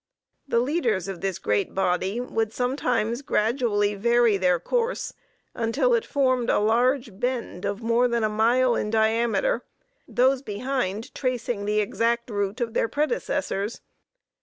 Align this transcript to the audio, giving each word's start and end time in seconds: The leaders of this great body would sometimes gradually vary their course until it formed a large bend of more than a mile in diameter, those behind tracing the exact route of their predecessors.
The 0.47 0.57
leaders 0.57 1.07
of 1.07 1.21
this 1.21 1.37
great 1.37 1.75
body 1.75 2.19
would 2.19 2.51
sometimes 2.51 3.21
gradually 3.21 3.93
vary 3.93 4.35
their 4.35 4.59
course 4.59 5.13
until 5.53 5.93
it 5.93 6.07
formed 6.07 6.49
a 6.49 6.57
large 6.57 7.19
bend 7.19 7.65
of 7.65 7.83
more 7.83 8.07
than 8.07 8.23
a 8.23 8.27
mile 8.27 8.73
in 8.75 8.89
diameter, 8.89 9.61
those 10.07 10.41
behind 10.41 11.13
tracing 11.13 11.65
the 11.65 11.79
exact 11.81 12.31
route 12.31 12.61
of 12.61 12.73
their 12.73 12.87
predecessors. 12.87 13.81